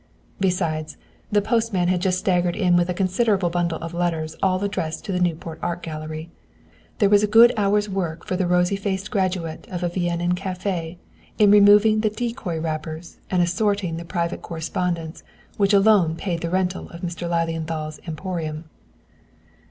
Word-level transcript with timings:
Besides, 0.39 0.97
the 1.31 1.43
postman 1.43 1.87
had 1.89 2.01
just 2.01 2.17
staggered 2.17 2.55
in 2.55 2.75
with 2.75 2.89
a 2.89 2.93
considerable 2.95 3.51
bundle 3.51 3.77
of 3.83 3.93
letters 3.93 4.35
all 4.41 4.63
addressed 4.63 5.05
to 5.05 5.11
the 5.11 5.19
Newport 5.19 5.59
Art 5.61 5.83
Gallery. 5.83 6.31
There 6.97 7.07
was 7.07 7.21
a 7.21 7.27
good 7.27 7.53
hour's 7.55 7.87
work 7.87 8.25
for 8.25 8.35
the 8.35 8.47
rosy 8.47 8.75
faced 8.75 9.11
graduate 9.11 9.67
of 9.69 9.83
a 9.83 9.89
Viennan 9.89 10.35
cafe 10.35 10.97
in 11.37 11.51
removing 11.51 11.99
the 11.99 12.09
decoy 12.09 12.59
wrappers 12.59 13.17
and 13.29 13.43
assorting 13.43 13.97
the 13.97 14.03
private 14.03 14.41
correspondence 14.41 15.21
which 15.57 15.71
alone 15.71 16.15
paid 16.15 16.41
the 16.41 16.49
rental 16.49 16.89
of 16.89 17.01
Mr. 17.01 17.29
Lilienthal's 17.29 17.99
"emporium." 18.07 18.63